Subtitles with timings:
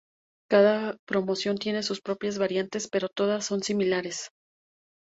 [0.49, 4.31] Cada promoción tiene sus propias variantes, pero todas son similares.